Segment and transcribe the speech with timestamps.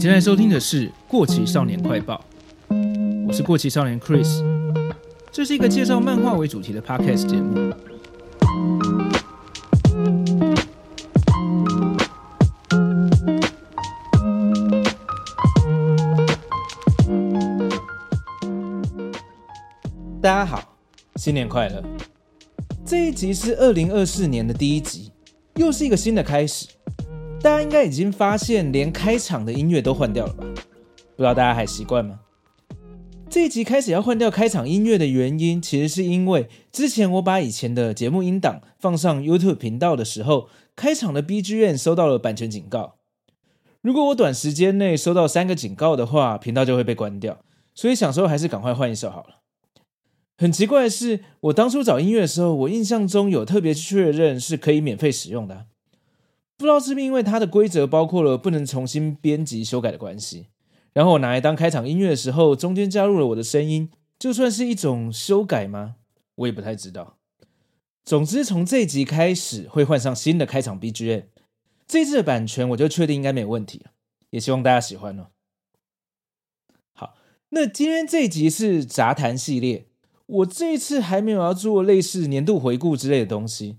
[0.00, 2.24] 正在收听的是《过期少年快报》，
[3.28, 4.42] 我是过期少年 Chris，
[5.30, 7.70] 这是一个介绍漫画为主题的 Podcast 节目。
[20.22, 20.78] 大家好，
[21.16, 21.84] 新年快乐！
[22.86, 25.12] 这一集是二零二四年的第一集，
[25.56, 26.68] 又是一个新的开始。
[27.42, 30.44] 大家应该已经发现，连开场的音乐都换掉了吧？
[31.16, 32.20] 不知道大家还习惯吗？
[33.30, 42.96] 这一集开始要换掉开场音乐的原因，其实是因为之前我把以前的节目音档放上 YouTube 频道的时候，开场的 BGM 收到了版权警告。
[43.80, 47.38] 如果我短时间内收到三个警告的话，频道就会被关掉。
[47.74, 49.36] 所以想说还是赶快换一首好了。
[50.36, 55.66] 很奇怪的是，我当初找音乐的时候，我印象中有特别确认是可以免费使用的。
[56.60, 60.48] 不知道是不是因为它的规则包括了不能重新编辑修改的关系，
[60.92, 65.96] 然后我拿来当开场音乐的时候，中间加入了我的声音，就算是一种修改吗？
[66.34, 67.16] 我也不太知道。
[68.04, 71.22] 总之，从这一集开始会换上新的开场 BGM，
[71.88, 73.92] 这次的版权我就确定应该没有问题了，
[74.28, 75.28] 也希望大家喜欢哦。
[76.92, 77.14] 好，
[77.48, 79.86] 那今天这一集是杂谈系列，
[80.26, 83.78] 我这一次还没有要做类似年度回顾之类的东西。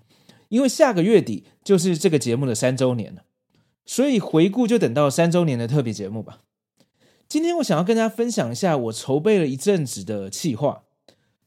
[0.52, 3.24] 因为下个月底就是这个节目的三周年了，
[3.86, 6.40] 所以回顾就等到三周年的特别节目吧。
[7.30, 10.84] 今天我想要跟大家分享一下我筹备了一阵子的企划，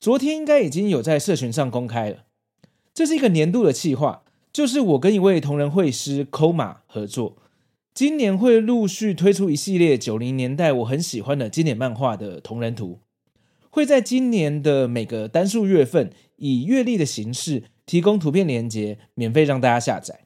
[0.01, 2.25] 昨天应该已经有在社群上公开了。
[2.95, 7.37] 这是一个年度的企划，就是我跟一位同人绘师 Koma 合作，
[7.93, 13.01] 今年会陆续推出一系列九零年代我很喜欢的经典漫画的同人图，
[13.69, 17.65] 会在今年的每个单数月份以月历的形式。
[17.87, 20.21] 提供图片连接，免费让大家下载。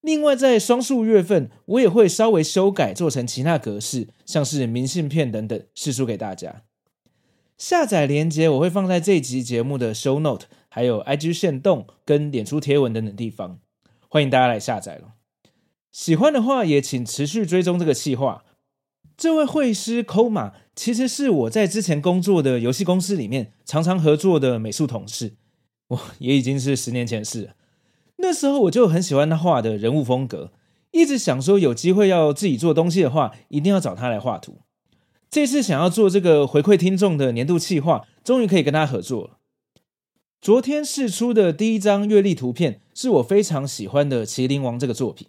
[0.00, 6.62] 另外，在双数月份，我也会稍微修改，做成其他格式，像是明信片等等，试出给大家。
[7.58, 13.58] 下载连接我会放在这一集节目的 show note，还有 IG 线动跟脸书贴文等等地方，
[14.08, 15.12] 欢迎大家来下载了。
[15.92, 18.44] 喜欢的话，也请持续追踪这个企划。
[19.18, 25.34] 这位绘师 Koma 其实是我在之前工作的游戏公司里面常常合作的美术同事。
[25.90, 27.54] 我也已经是十年前的事了。
[28.16, 30.52] 那时候我就很喜欢他画的人物风格，
[30.90, 34.58] 一直想说有机会要自己做东西的话，一定要找他来画图。
[35.30, 39.38] 这次想要做这个回馈听众的年度企划，终于可以跟他合作了。
[40.40, 45.28] 昨天试出的第一张月历图片是我非常喜欢的《麒麟王》这个作品，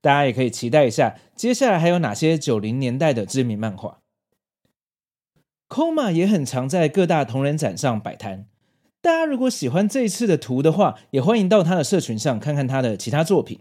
[0.00, 4.00] 大家也可以期待一下，接下来还有哪些九零年代的知名漫画。
[5.68, 8.46] Koma 也很常在各大同人展上摆摊。
[9.04, 13.58] 大家如果喜欢这一次的图的话，也欢迎到他的社群上看看他的其他作品。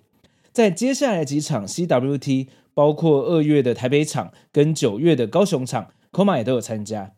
[0.54, 7.12] 在接下来几场 CWT，包括二月的台北场跟九月的高雄场，Koma 也都有参加。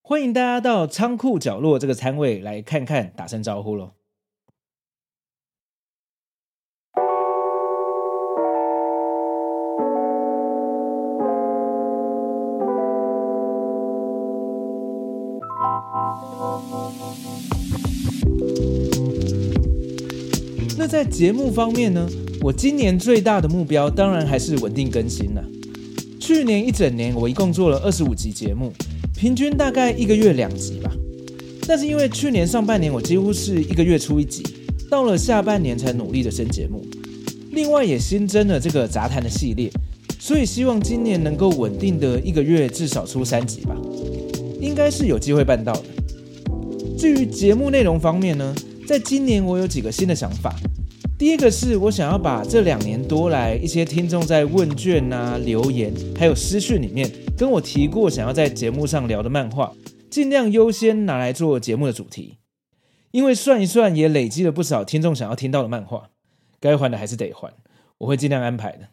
[0.00, 3.90] 欢迎大家到仓库角落这个摊位来看看，打声招呼喽。
[20.78, 22.08] 那在节目方面呢，
[22.40, 25.44] 我今年最大的目标当然还是稳定更新了。
[26.18, 28.72] 去年一整年我一共做了二十五集节目，
[29.16, 30.92] 平均大概一个月两集吧。
[31.66, 34.44] 但是因为去年上半年我几乎是一个月出一集，
[34.88, 36.84] 到了下半年才努力的升节目。
[37.50, 39.70] 另外也新增了这个杂谈的系列，
[40.18, 43.76] 所以希望今年能够稳定的一个月至少出三集吧，
[44.60, 45.84] 应该是有机会办到的。
[46.98, 48.54] 至于节目内容方面呢，
[48.86, 50.54] 在今年我有几个新的想法。
[51.18, 59.72] 第一个是我想要把这两年多来一些听众在问卷啊、留言，还有私讯里面跟我提过想要在节目上聊的漫画，
[60.10, 62.38] 尽量优先拿来做节目的主题。
[63.10, 66.10] 因为算一算也累积了不少听众想要听到的漫画，
[66.60, 67.52] 该还的还是得还，
[67.98, 68.88] 我会尽量安排的。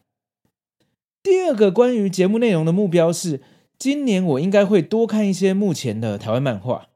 [1.24, 3.42] 第二个关于节目内容的目标是，
[3.80, 6.88] 今年我应该会多看一些目前的台湾漫画。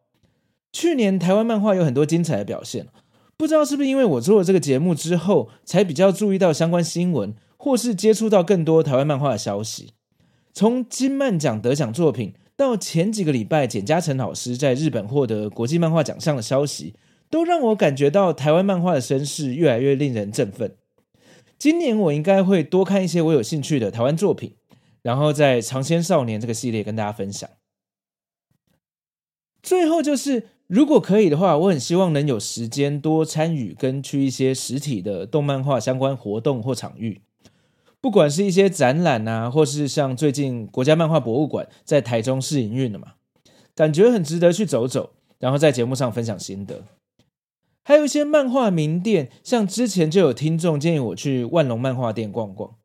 [0.74, 2.88] 去年台湾漫画有很多精彩的表现。
[3.38, 9.94] 不知道是不是因为我做了这个节目之后，才比较注意到相关新闻，或是接触到更多台湾漫画的消息。
[10.54, 16.94] 从金漫奖得奖作品，到前几个礼拜简嘉诚老师在日本获得国际漫画奖项的消息，
[17.30, 20.76] 都让我感觉到台湾漫画的声势越来越令人振奋。
[21.58, 24.54] 今年我应该会多看一些我有兴趣的台湾作品，
[25.02, 27.50] 然后在《尝鲜少年》这个系列跟大家分享。
[29.62, 30.48] 最后就是。
[30.72, 37.24] 如果可以的话，我很希望能有时间多参与跟去一些实体的动漫画相关活动或场域。
[38.00, 43.16] 不管是一些展览啊，或是像最近国家漫画博物馆在台中试营运了嘛，
[43.76, 46.86] 感觉很值得去走走，然后在节目上分享心得。
[47.84, 52.76] 还有一些漫画名店，像之前就有听众建议我去万隆漫画店逛逛。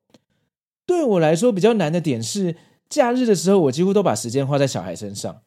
[0.86, 2.56] 对我来说比较难的点是，
[2.88, 5.42] 假日的时候我几乎都把时间花在小孩身上。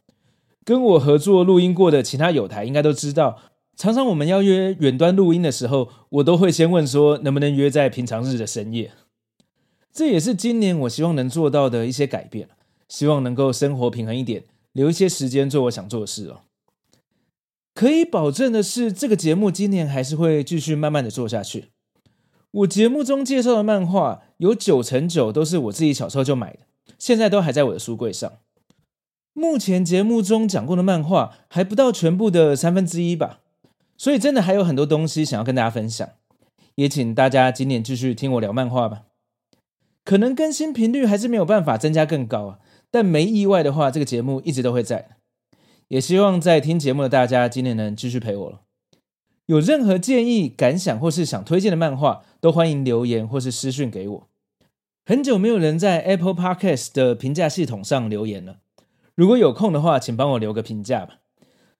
[0.65, 3.39] 跟我合作录音过的其他友台应该都知道，
[3.75, 8.91] 常常我们要约远端录音的时候，我都会先问说能不能约在平常日的深夜。
[9.91, 12.49] 这也是今年我希望能做到的一些改变，
[12.87, 14.43] 希望能够生活平衡一点，
[14.73, 16.41] 留一些时间做我想做的事哦。
[17.73, 21.69] 可以保证的是，这个节目今年还是会继续慢慢的做下去。
[22.51, 26.59] 我节目中介绍的漫画有九成九都是我自己小时候就买的，
[26.97, 28.31] 现在都还在我的书柜上。
[29.33, 33.41] 目前节目中讲过的漫画还不到全部的三分之一吧，
[33.95, 36.09] 所以真的还有很多东西想要跟大家分享，
[36.75, 39.03] 也请大家今年继续听我聊漫画吧。
[40.03, 42.59] 可能更新频率还是没有办法增加更高啊，
[42.89, 45.17] 但没意外的话，这个节目一直都会在。
[45.87, 48.61] 也希望在听节目的大家今年能继续陪我了。
[49.49, 54.27] 有任何建议、感想或是想推荐的漫画，都欢迎留言或是私讯给我。
[55.03, 58.57] 很久没有人在 Apple Podcast 的评价系统上留言了，
[59.15, 61.15] 如果有空的话，请帮我留个评价吧，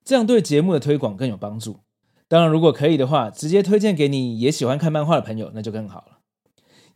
[0.04, 1.82] 这样对节目的推广更有帮助。
[2.28, 6.18] 当然，如果可以的话，直接推荐给你也喜欢看漫画的朋友，那就更好了。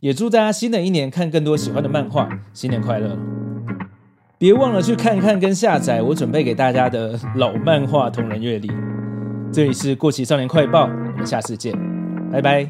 [0.00, 3.16] 也祝大家新的一年看更多喜欢的漫画，新年快乐！
[4.38, 8.68] 别忘了去看看跟下载我准备给大家的老漫画同人阅历。
[9.54, 11.72] 这里是过期少年快报，我们下次见，
[12.32, 12.68] 拜拜。